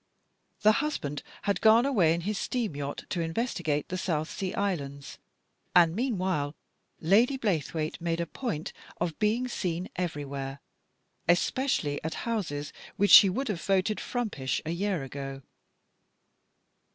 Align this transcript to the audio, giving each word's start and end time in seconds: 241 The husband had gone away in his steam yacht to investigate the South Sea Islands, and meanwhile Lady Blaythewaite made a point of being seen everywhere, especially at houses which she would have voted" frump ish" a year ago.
241 0.63 0.63
The 0.63 0.79
husband 1.19 1.23
had 1.43 1.61
gone 1.61 1.85
away 1.85 2.11
in 2.11 2.21
his 2.21 2.39
steam 2.39 2.75
yacht 2.75 3.03
to 3.09 3.21
investigate 3.21 3.89
the 3.89 3.99
South 3.99 4.31
Sea 4.31 4.51
Islands, 4.55 5.19
and 5.75 5.95
meanwhile 5.95 6.55
Lady 6.99 7.37
Blaythewaite 7.37 8.01
made 8.01 8.19
a 8.19 8.25
point 8.25 8.73
of 8.99 9.19
being 9.19 9.47
seen 9.47 9.89
everywhere, 9.95 10.59
especially 11.29 12.03
at 12.03 12.15
houses 12.25 12.73
which 12.95 13.11
she 13.11 13.29
would 13.29 13.47
have 13.47 13.61
voted" 13.61 13.99
frump 14.01 14.39
ish" 14.39 14.59
a 14.65 14.71
year 14.71 15.03
ago. 15.03 15.43